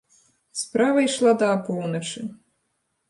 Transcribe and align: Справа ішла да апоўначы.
Справа 0.61 1.03
ішла 1.07 1.35
да 1.43 1.51
апоўначы. 1.59 2.25